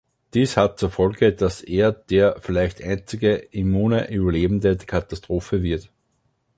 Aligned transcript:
Dies 0.33 0.57
hat 0.57 0.79
zur 0.79 0.89
Folge, 0.89 1.31
dass 1.31 1.61
er 1.61 1.91
der 1.91 2.37
vielleicht 2.41 2.81
einzige 2.81 3.35
immune 3.35 4.09
Überlebende 4.11 4.75
der 4.75 4.87
Katastrophe 4.87 5.61
wird. 5.61 5.91